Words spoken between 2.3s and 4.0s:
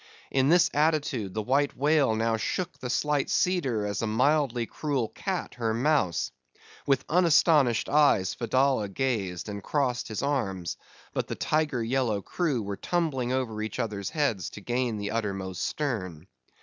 shook the slight cedar